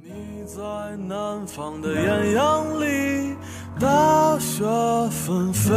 [0.00, 3.34] 你在南方的艳阳里，
[3.80, 4.64] 大雪
[5.10, 5.74] 纷飞。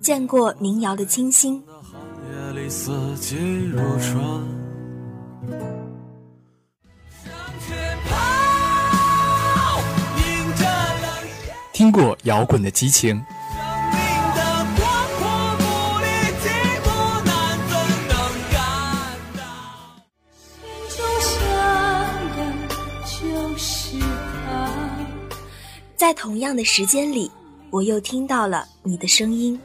[0.00, 1.56] 见过民谣的清新。
[1.56, 4.42] 夜里四季如春。
[11.74, 13.22] 听过摇滚的激情。
[26.06, 27.28] 在同样的时间里，
[27.68, 29.60] 我又听到了你的声音。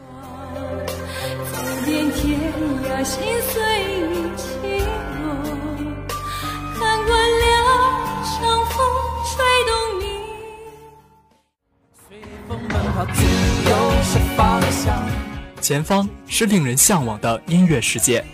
[15.61, 18.25] 前方是令人向往的音乐世界，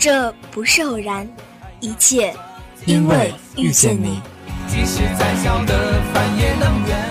[0.00, 1.30] 这不是偶然，
[1.78, 2.34] 一切
[2.86, 4.20] 因为遇见你。
[4.66, 7.08] 即使再小的帆也能远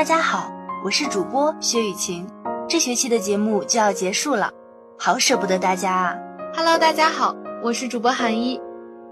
[0.00, 0.50] 大家好，
[0.82, 2.26] 我是主播薛雨晴。
[2.66, 4.50] 这学期的节目就要结束了，
[4.98, 6.16] 好舍不得大家啊
[6.56, 8.58] ！Hello，大家好，我是主播韩一。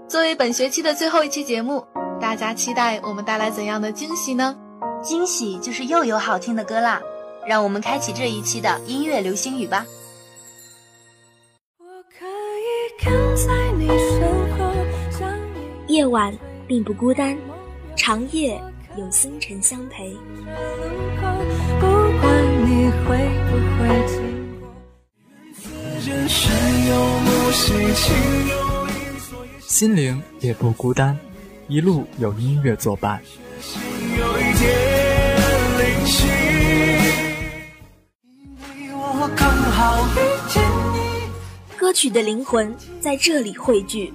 [0.07, 1.85] 作为本学期的最后一期节目，
[2.19, 4.57] 大家期待我们带来怎样的惊喜呢？
[5.03, 6.99] 惊喜就是又有好听的歌啦！
[7.45, 9.85] 让我们开启这一期的音乐流星雨吧。
[15.85, 17.37] 夜晚并不孤单，
[17.95, 18.59] 长夜
[18.99, 20.13] 有星辰相陪。
[29.61, 31.17] 心灵也不孤单，
[31.69, 33.21] 一路有音乐作伴。
[41.77, 44.13] 歌曲的灵魂在这里汇聚。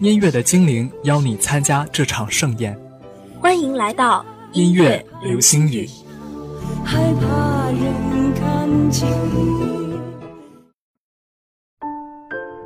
[0.00, 2.74] 音乐的精灵邀你参加这场盛宴，
[3.42, 5.86] 欢迎来到音乐流星雨。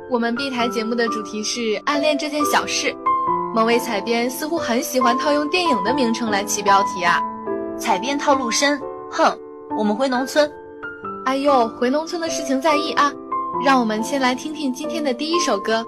[0.09, 2.95] 我们 B 台节目的主题是暗恋这件小事。
[3.53, 7.19] 某位采编似乎很喜欢套用电影的名称来起标题啊，
[7.77, 8.79] 采编套路深，
[9.11, 9.37] 哼，
[9.77, 10.49] 我们回农村。
[11.25, 13.11] 哎呦，回农村的事情在意啊，
[13.63, 15.85] 让我们先来听听今天的第一首歌。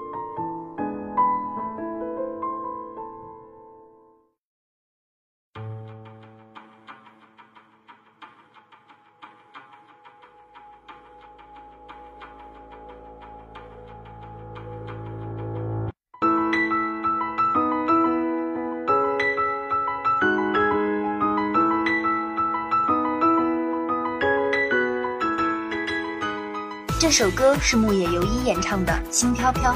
[27.02, 29.74] 这首歌是木野由依演唱的《轻飘飘》，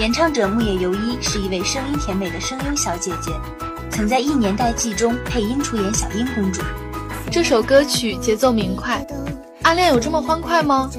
[0.00, 3.30] 演唱者木野由依是一位声音甜美的声优小姐姐，
[3.92, 6.60] 曾在《一年代记》中配音出演小樱公主。
[7.30, 9.06] 这首歌曲节奏明快，
[9.62, 10.90] 暗恋有这么欢快吗？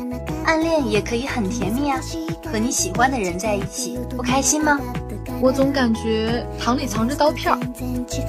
[0.46, 2.00] 暗恋也可以很甜蜜啊，
[2.50, 4.80] 和你喜欢的人在一起，不开心吗？
[5.42, 7.54] 我总感觉糖里藏着刀片。
[8.08, 8.24] し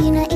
[0.00, 0.33] いない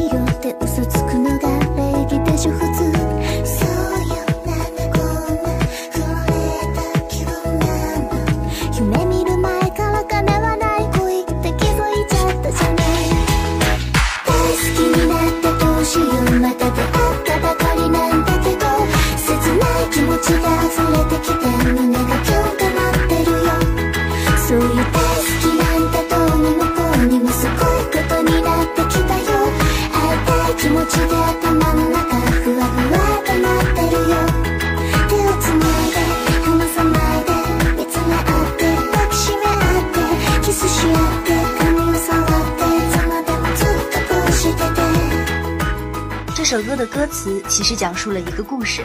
[47.69, 48.83] 词其实讲述了一个故事。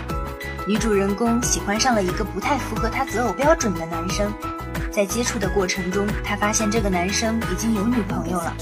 [0.67, 4.29] 女主人公喜欢上了一个不太符合她择偶标准的男生，
[4.91, 8.53] 在接触的过程中，她发现这个男生已经有女朋友了。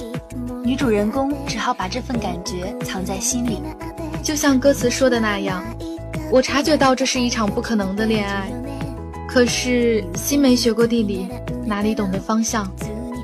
[0.63, 3.63] 女主人公只好把这份感觉藏在心里，
[4.21, 5.63] 就像歌词说的那样
[6.31, 8.51] ：“我察觉到这是一场不可能的恋爱，
[9.27, 11.29] 可是心没学过地理，
[11.65, 12.71] 哪里懂得方向？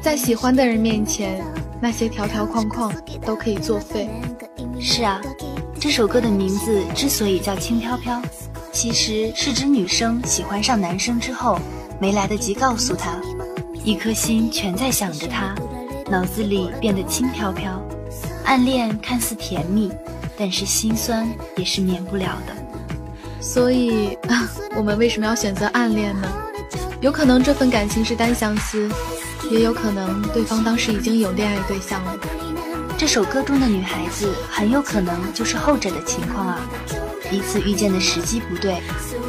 [0.01, 1.45] 在喜欢的人面前，
[1.79, 2.91] 那些条条框框
[3.23, 4.09] 都可以作废。
[4.79, 5.21] 是啊，
[5.79, 8.19] 这首歌的名字之所以叫《轻飘飘》，
[8.71, 11.59] 其实是指女生喜欢上男生之后，
[11.99, 13.19] 没来得及告诉他，
[13.83, 15.53] 一颗心全在想着他，
[16.09, 17.79] 脑子里变得轻飘飘。
[18.43, 19.91] 暗恋看似甜蜜，
[20.35, 22.55] 但是心酸也是免不了的。
[23.39, 24.17] 所以，
[24.75, 26.27] 我们为什么要选择暗恋呢？
[27.01, 28.89] 有可能这份感情是单相思，
[29.51, 32.17] 也有可能对方当时已经有恋爱对象了。
[32.97, 36.59] 这首歌中的女孩子很有可能就是后者的情况啊！
[37.29, 38.81] 彼此遇见的时机不对，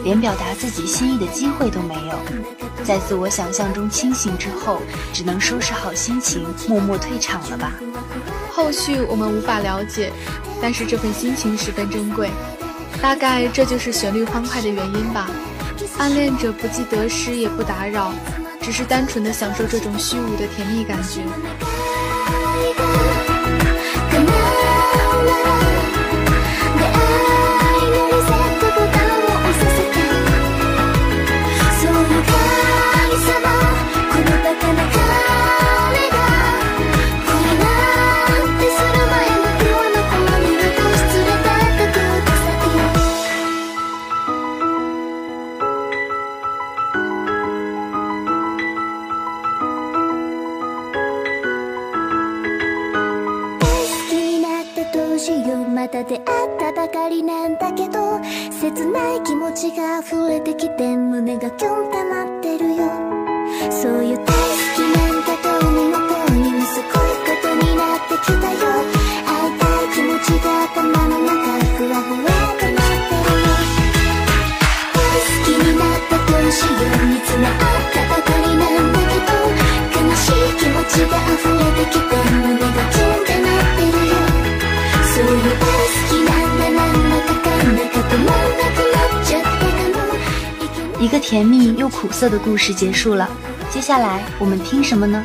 [0.02, 2.18] 连表达自己心意的机会都没有，
[2.82, 4.80] 在自我想象中清醒之后，
[5.12, 7.74] 只能收拾好心情，默默退场了吧。
[8.50, 10.10] 后续我们无法了解，
[10.62, 12.30] 但是这份心情十分珍贵。
[13.02, 15.30] 大概这就是旋律欢快的原因吧。
[15.98, 18.14] 暗恋者不计得失，也不打扰，
[18.62, 21.20] 只是单纯的享受这种虚无的甜蜜感觉。
[91.00, 93.26] 一个甜蜜又苦涩的故事结束了，
[93.70, 95.24] 接下来我们听什么呢？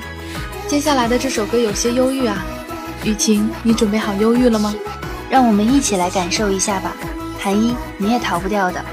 [0.68, 2.38] 接下来的这首歌有些忧郁啊，
[3.04, 4.74] 雨晴，你准备好忧郁了吗？
[5.30, 6.94] 让我们一起来感受一下吧，
[7.40, 8.84] 韩一，你也逃不掉的。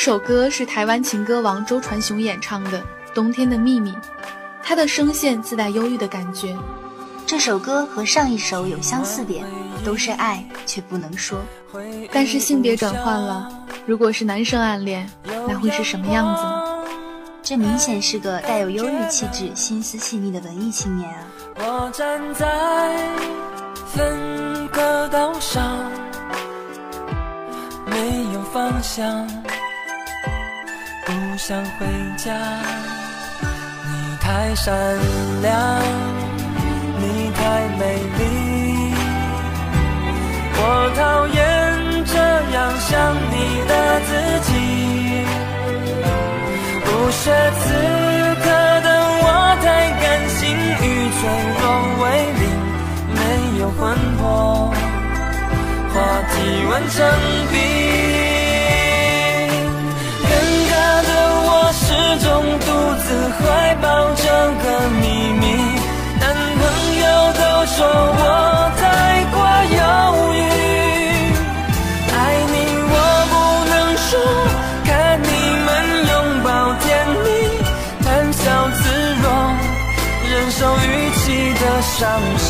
[0.00, 2.80] 首歌是台湾情歌王周传雄演唱的
[3.12, 3.92] 《冬天的秘密》。
[4.62, 6.56] 他的声线自带忧郁的感觉，
[7.26, 9.44] 这首歌和上一首有相似点，
[9.84, 11.38] 都是爱却不能说。
[12.10, 15.06] 但是性别转换了，如果是男生暗恋，
[15.46, 16.78] 那会是什么样子呢？
[17.42, 21.26] 这明显是个带有忧郁气质、心思细腻的文艺青年啊！
[21.56, 22.96] 我站在
[23.84, 25.62] 分隔岛上，
[27.84, 29.28] 没有方向，
[31.10, 31.86] 不想回
[32.16, 32.32] 家。
[33.84, 34.72] 你太善
[35.42, 35.82] 良，
[36.98, 37.40] 你太
[37.78, 37.82] 美
[38.18, 38.20] 丽，
[40.54, 40.58] 我
[40.96, 41.36] 讨厌
[42.06, 42.14] 这
[42.54, 42.90] 样想
[43.32, 43.34] 你
[43.66, 43.72] 的
[44.06, 44.10] 自
[44.46, 44.50] 己。
[46.84, 47.22] 不屑
[47.58, 47.62] 此
[48.40, 48.46] 刻
[48.82, 48.88] 的
[49.22, 49.26] 我
[49.64, 49.66] 太
[50.00, 50.38] 感性
[50.80, 50.86] 与
[51.18, 51.20] 脆
[51.58, 51.62] 弱
[52.02, 52.04] 为
[52.38, 52.42] 邻，
[53.16, 53.18] 没
[53.58, 53.80] 有魂
[54.16, 54.22] 魄，
[55.92, 55.96] 话
[56.30, 56.32] 题
[56.70, 56.96] 完成
[57.50, 57.79] 笔。
[63.32, 64.24] 怀抱这
[64.62, 64.64] 个
[65.00, 65.04] 秘
[65.40, 65.44] 密，
[66.18, 66.22] 男
[66.58, 66.62] 朋
[67.00, 68.22] 友都说我
[68.76, 68.82] 太
[69.32, 69.36] 过
[69.78, 69.80] 犹
[70.34, 70.38] 豫。
[72.12, 72.14] 爱
[72.52, 72.54] 你
[72.90, 72.94] 我
[73.30, 73.34] 不
[73.70, 73.72] 能
[74.08, 74.10] 说，
[74.84, 74.88] 看
[75.22, 75.26] 你
[75.66, 75.68] 们
[76.10, 76.48] 拥抱
[76.80, 76.84] 甜
[77.24, 77.26] 蜜，
[78.04, 78.42] 谈笑
[78.80, 78.82] 自
[79.22, 79.24] 若，
[80.28, 80.88] 忍受预
[81.20, 81.98] 期的伤
[82.38, 82.49] 心。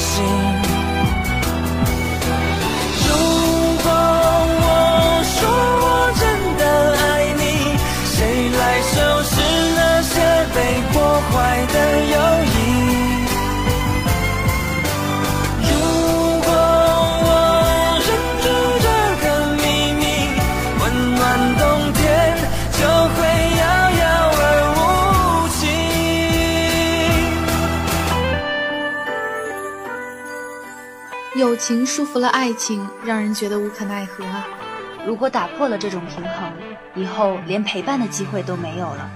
[31.60, 34.48] 情束缚了爱情，让人觉得无可奈何啊！
[35.06, 36.50] 如果打破了这种平衡，
[36.94, 39.10] 以后连陪伴的机会都没有了，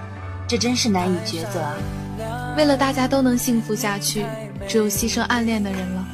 [0.47, 2.53] 这真是难以抉择啊！
[2.55, 4.23] 为了大家都能幸福下去，
[4.67, 6.05] 只有牺牲暗恋的人了。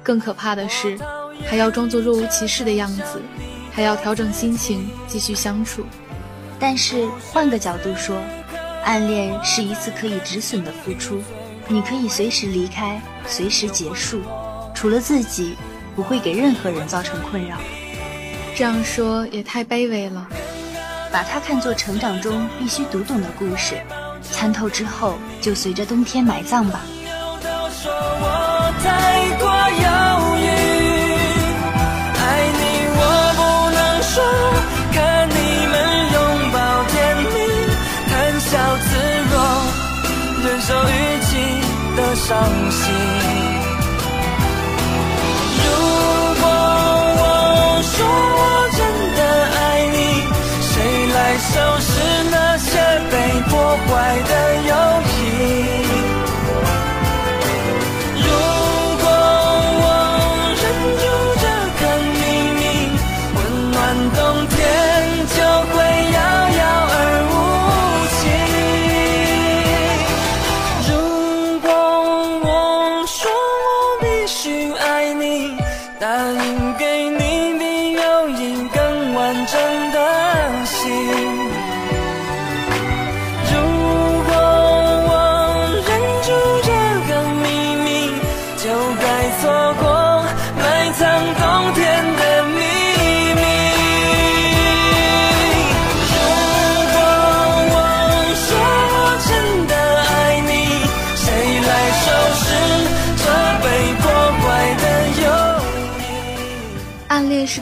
[0.00, 0.96] 更可怕的是，
[1.50, 3.20] 还要装作若无其事的样子，
[3.72, 5.84] 还要调整心情继续相处。
[6.60, 8.16] 但是换个角度说，
[8.84, 11.20] 暗恋是一次可以止损的付出，
[11.66, 14.22] 你可以随时离开，随时结束，
[14.74, 15.56] 除了自己，
[15.96, 17.56] 不会给任何人造成困扰。
[18.54, 20.28] 这样说也太卑微了。
[21.10, 23.80] 把它看作成长中必须读懂的故事，
[24.20, 26.80] 参透之后就随着冬天埋葬吧。
[42.16, 43.43] 伤心。
[53.86, 54.93] 坏的有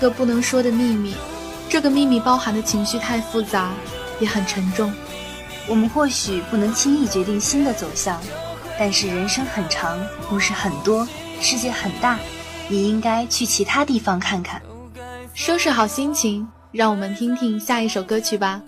[0.03, 1.15] 个不能说的秘密，
[1.69, 3.71] 这个秘密包含的情绪太复杂，
[4.19, 4.93] 也很沉重。
[5.69, 8.21] 我们或许不能轻易决定新的走向，
[8.77, 9.97] 但是人生很长，
[10.29, 11.07] 故事很多，
[11.41, 12.19] 世界很大，
[12.67, 14.61] 你应该去其他地方看看。
[15.35, 18.61] 收拾好心情，让我们听听下一首歌曲吧。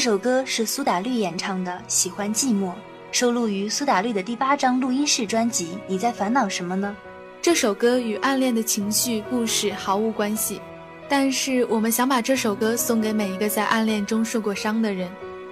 [0.00, 2.68] 首歌是苏打绿演唱的《喜欢寂寞》，
[3.12, 6.96] 收录于苏打绿的第八张录音室专辑《你在烦恼什么呢》。
[7.42, 10.58] 这首歌与暗恋的情绪故事毫无关系，
[11.06, 15.06] 但是我们想把这首歌送给每一个在暗恋中受过伤的人，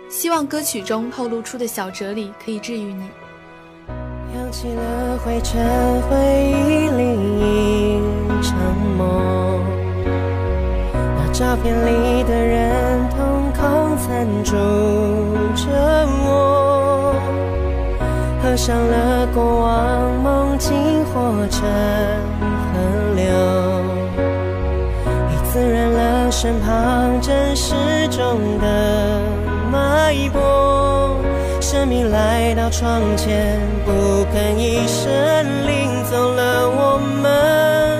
[0.08, 3.06] 希望歌曲中透露出的小哲理可以治愈你。
[4.34, 5.62] 扬起了灰尘，
[6.08, 6.16] 回
[6.56, 7.02] 忆里
[7.98, 8.56] 一场
[8.96, 9.62] 梦。
[10.86, 13.08] 那照片里的人
[14.18, 14.52] 瞳孔残住
[15.54, 15.70] 着
[16.26, 17.14] 我，
[18.42, 20.74] 合上了过往，梦境
[21.06, 21.20] 化
[21.50, 21.62] 成
[22.72, 22.78] 河
[23.14, 23.22] 流，
[25.30, 27.74] 已滋润了身旁真实
[28.10, 29.20] 中的
[29.70, 31.16] 脉搏。
[31.60, 33.92] 生命来到窗前，不
[34.34, 35.12] 吭一声，
[35.66, 37.97] 领走了我们。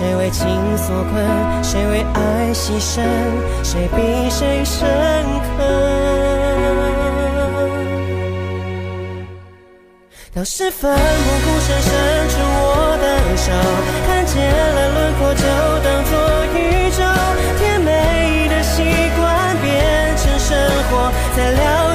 [0.00, 3.02] 谁为情所困，谁为爱牺牲，
[3.62, 4.88] 谁比谁深
[5.44, 5.60] 刻？
[10.32, 11.92] 当时奋不顾身伸
[12.30, 13.52] 出我的手，
[14.06, 15.44] 看见了轮廓就
[15.84, 16.16] 当作
[16.54, 16.58] 宇
[16.96, 17.04] 宙。
[17.58, 18.80] 甜美的习
[19.20, 20.56] 惯变成生
[20.88, 21.89] 活，才了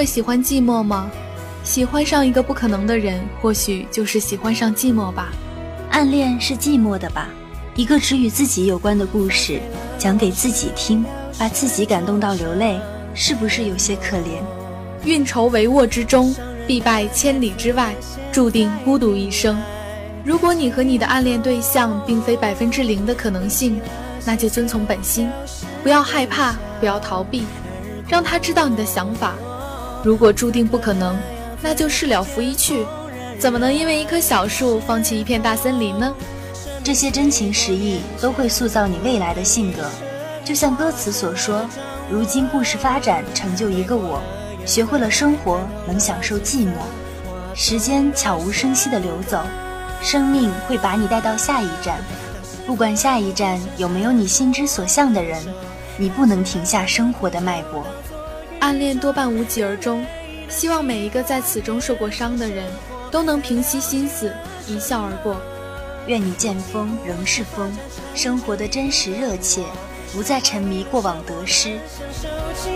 [0.00, 1.10] 会喜欢寂寞吗？
[1.62, 5.28] 喜欢上一个不可能的人，或许就是喜欢上寂寞吧。
[5.90, 7.28] 暗恋是寂寞的吧？
[7.74, 9.60] 一个只与自己有关的故事，
[9.98, 11.04] 讲给自己听，
[11.38, 12.80] 把自己感动到流泪，
[13.14, 14.40] 是不是有些可怜？
[15.04, 16.34] 运筹帷幄之中，
[16.66, 17.94] 必败千里之外，
[18.32, 19.60] 注定孤独一生。
[20.24, 23.78] 如果你和你的暗恋对象并非百分之零的可能性，
[24.24, 25.28] 那就遵从本心，
[25.82, 27.44] 不要害怕，不要逃避，
[28.08, 29.34] 让他知道你的想法。
[30.02, 31.18] 如果注定不可能，
[31.60, 32.86] 那就事了拂衣去。
[33.38, 36.14] 怎么能因为一棵小树放弃一片大森林呢？
[36.82, 39.82] 这些真情实意都会塑造你未来的性格。
[40.44, 41.68] 就像歌词所说，
[42.10, 44.22] 如今故事发展成就一个我，
[44.64, 46.72] 学会了生活，能享受寂寞。
[47.54, 49.42] 时间悄无声息地流走，
[50.00, 51.98] 生命会把你带到下一站。
[52.66, 55.42] 不管下一站有没有你心之所向的人，
[55.98, 57.84] 你不能停下生活的脉搏。
[58.60, 60.04] 暗恋多半无疾而终，
[60.48, 62.70] 希望每一个在此中受过伤的人，
[63.10, 64.32] 都能平息心思，
[64.66, 65.40] 一笑而过。
[66.06, 67.72] 愿你见风仍是风，
[68.14, 69.64] 生活的真实热切，
[70.12, 71.78] 不再沉迷过往得失。
[72.12, 72.70] 受寂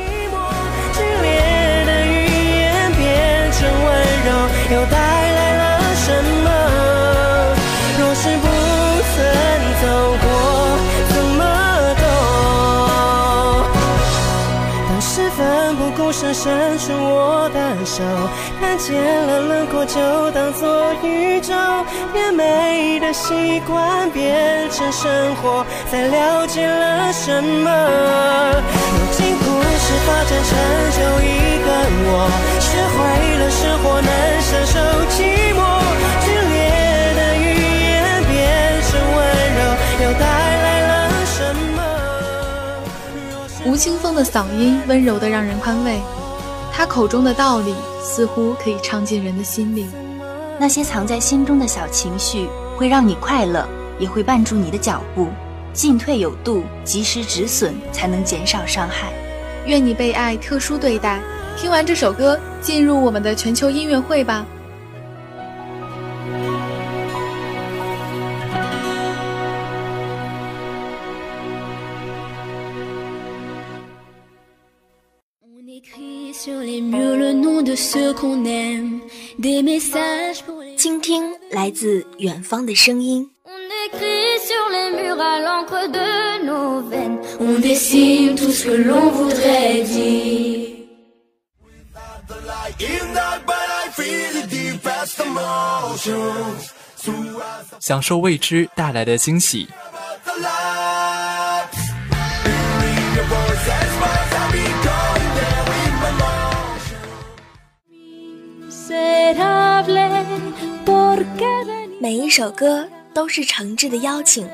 [16.34, 18.02] 伸出我的手，
[18.60, 19.94] 看见了轮廓就
[20.32, 21.54] 当作宇宙，
[22.12, 27.70] 甜美的习惯变成生活，才了解了什么。
[28.90, 30.58] 如今故事发展成
[30.90, 31.68] 就一个
[32.02, 32.98] 我，学会
[33.38, 34.10] 了生活能
[34.42, 34.74] 享受
[35.14, 35.16] 寂
[35.54, 35.62] 寞，
[36.24, 36.58] 剧烈
[37.14, 37.46] 的语
[37.86, 37.94] 言
[38.26, 38.34] 变
[38.90, 39.16] 成温
[39.54, 39.58] 柔，
[40.02, 40.92] 又带来了
[41.26, 41.38] 什
[41.76, 41.78] 么？
[43.66, 46.00] 吴青峰的嗓音温柔的让人宽慰，
[46.76, 49.86] 他口中的道理似乎可以唱进人的心里。
[50.58, 53.64] 那些藏在心中的小情绪，会让你快乐，
[53.96, 55.28] 也会绊住你的脚步。
[55.72, 59.12] 进退有度，及时止损，才能减少伤害。
[59.66, 61.20] 愿你被爱特殊对待。
[61.56, 64.44] 听完这首歌，进入我们的全球音乐会吧。
[80.77, 83.27] 倾听来自远方的声音。
[83.45, 83.51] On
[83.87, 89.09] écrit sur les murs à l'encre de nos veines, on dessine tout ce que l'on
[89.09, 90.69] voudrait dire.
[92.79, 96.71] In the but I feel the deepest emotions.
[96.97, 99.67] Throughout 享受未知带来的惊喜。
[112.00, 114.48] 每一首歌都是诚挚的邀请.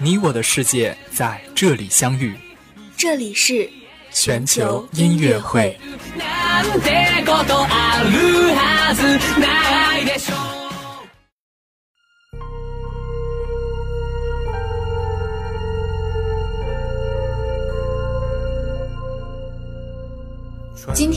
[0.00, 2.34] 你我的世界在这里相遇。
[2.96, 3.68] 这里是
[4.12, 5.78] 全球音乐会。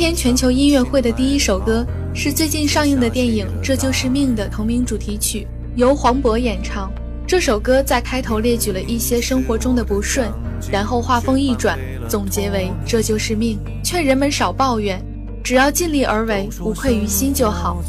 [0.07, 6.89] 天全球音乐会的第一首歌是最近上映的电影《这就是命》的同名主题曲，由黄渤演唱。
[7.27, 10.31] 这首歌在开头列举了一些生活中的不顺，
[10.71, 14.97] 然后话锋一转，总结为“这就是命”，劝人们少抱怨，
[15.43, 17.83] 只要尽力而为，无愧于心就好。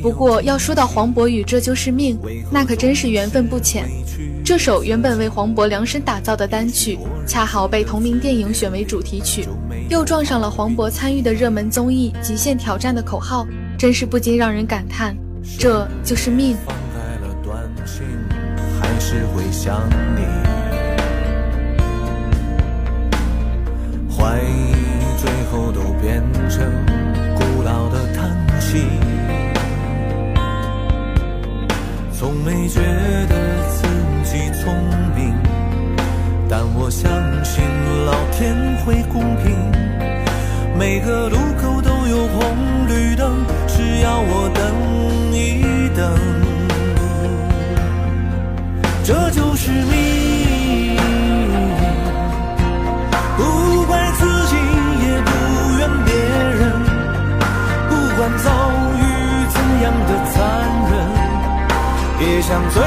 [0.00, 2.16] 不过要说到黄渤与《这就是命》，
[2.50, 3.86] 那可真是缘分不浅。
[4.42, 9.46] 这首原本为黄渤量身打造的单曲，恰好被同名电影选为主题曲，
[9.88, 13.46] 又撞上了黄渤参与的热门综艺《极限挑战》的口号，
[13.78, 15.16] 真是不禁让人感叹，
[15.58, 16.54] 这就是命。
[16.66, 18.04] 放开了短信，
[18.78, 19.80] 还是会想
[20.14, 20.26] 你。
[24.14, 24.74] 怀疑
[25.16, 26.70] 最后都变成
[27.34, 28.84] 古老的叹息。
[32.12, 32.80] 从没觉
[33.26, 33.34] 得
[33.70, 33.86] 自
[34.24, 34.74] 己聪
[35.16, 35.34] 明，
[36.48, 37.10] 但我相
[37.44, 37.62] 信
[38.06, 39.54] 老天会公平。
[40.78, 44.64] 每个路口都有红绿灯，只要我等
[45.32, 46.16] 一等，
[49.04, 50.96] 这就是命。
[53.36, 54.56] 不怪自己，
[55.04, 55.30] 也不
[55.78, 56.14] 怨别
[56.58, 56.60] 人，
[57.88, 58.48] 不管遭
[58.96, 59.02] 遇
[59.50, 60.36] 怎样的残
[60.90, 60.92] 忍。
[62.20, 62.82] 也像最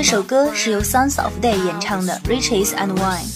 [0.00, 3.26] 这首歌是由 Sons of Day 演唱的《Riches and Wine》。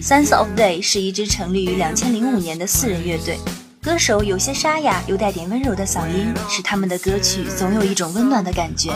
[0.00, 3.36] Sons of Day 是一支成立于2005年的四人乐队，
[3.82, 8.92] 歌手有些沙哑又带点温柔的嗓音，使他们的歌曲总有一种温暖的感觉。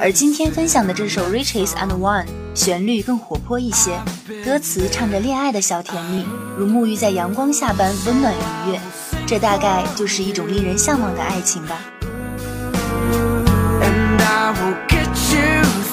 [0.00, 3.98] 而今天分享的这首《Riches and Wine》，旋律更活泼一些，
[4.44, 6.24] 歌词唱着恋爱的小甜蜜，
[6.56, 8.80] 如沐浴在阳光下般温暖愉悦。
[9.26, 11.80] 这大概就是一种令人向往的爱情吧。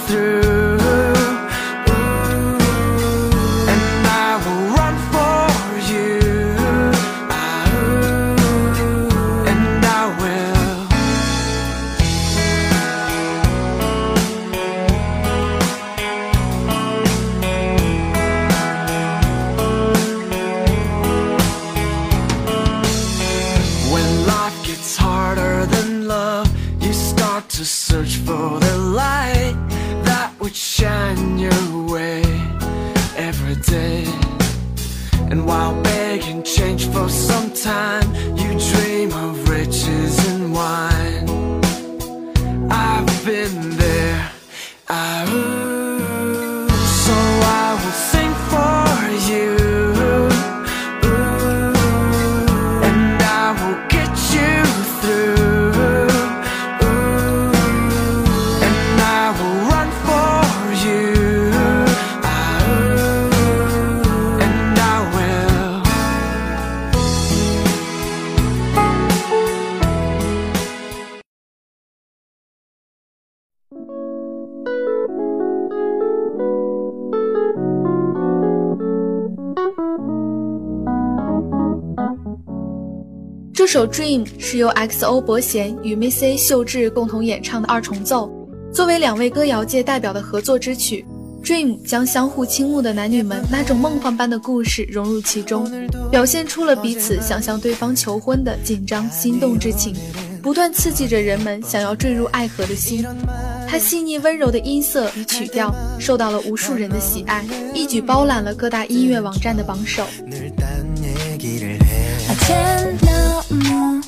[0.09, 0.68] 这
[83.71, 88.27] 首《Dream》是由 XO 伯贤与 Miss A 秀智共同演唱的二重奏，
[88.73, 91.05] 作为两位歌谣界代表的合作之曲，
[91.47, 95.71] 《Dream》将相互倾慕的男女们那种梦幻般的故事融入其中，
[96.09, 99.93] 表现出了彼此想向对方求婚的紧张心动之情，
[100.41, 103.05] 不断刺激着人们想要坠入爱河的心。
[103.67, 110.03] 它细腻温柔的音色与曲调受到了无数人的喜爱，一举包揽了各大音乐网站的榜首。
[113.49, 113.99] 너무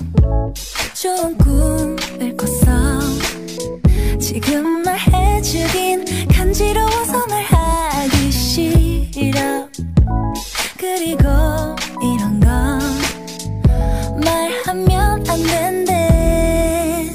[0.93, 2.99] 좋은 꿈을 꿨어
[4.19, 9.67] 지금 말해주긴 간지러워서 말하기 싫어
[10.77, 11.23] 그리고
[12.03, 12.79] 이런 건
[14.23, 17.09] 말하면 안 된대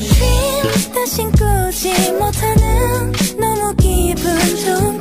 [0.00, 4.98] Dream 다신 꾸지 못하는 너무 기분 좋은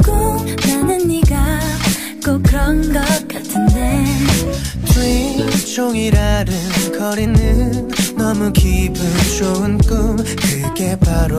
[5.77, 9.05] 종일 아른거리는 너무 기분
[9.39, 11.39] 좋은 꿈 그게 바로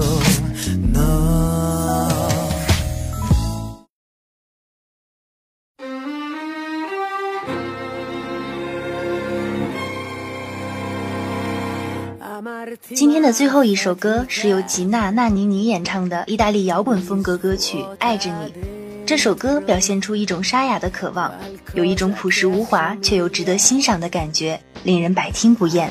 [0.94, 1.00] 너
[12.20, 18.52] 아, 今天的最后一首歌是由吉娜·纳尼尼演唱的意大利摇滚风格歌曲《爱着你》。
[19.09, 21.33] 这首歌表现出一种沙哑的渴望，
[21.73, 25.91] 有一种朴实无华却又值得欣赏的感觉，令人百听不厌。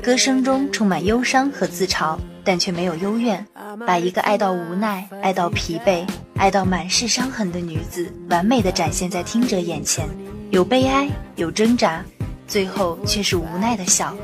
[0.00, 3.44] 歌声中充满忧伤和自嘲，但却没有幽怨，
[3.84, 10.08] 把一个爱到无奈、爱到疲惫、爱到满是伤痕的女子，完美的展现在听者眼前。
[10.52, 12.04] 有悲哀，有挣扎，
[12.46, 14.16] 最后却是无奈的笑。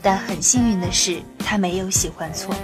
[0.00, 2.54] 但很幸运的是，她没有喜欢错。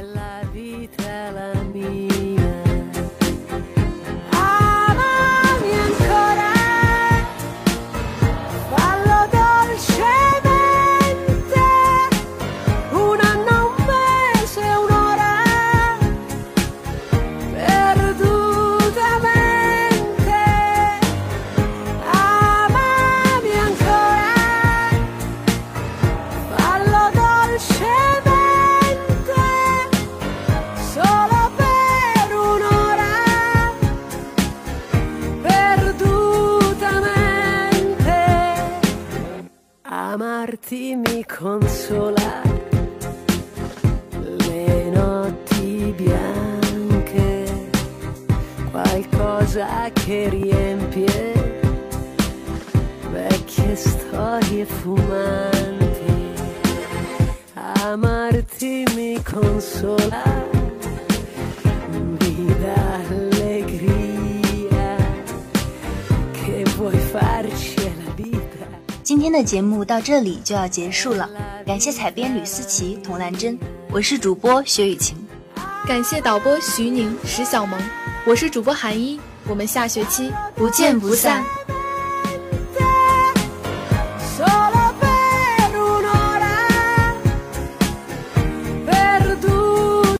[41.39, 42.67] consolare
[44.39, 47.69] le notti bianche,
[48.73, 50.48] qualcosa che riesce.
[69.49, 71.27] 节目到这里就要结束了，
[71.65, 73.59] 感谢采编吕思琪、童兰珍，
[73.91, 75.17] 我是主播薛雨晴。
[75.87, 77.81] 感谢导播徐宁、石小萌，
[78.27, 81.43] 我是主播韩一，我们下学期不见不散。